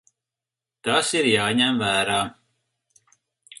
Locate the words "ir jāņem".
1.19-1.79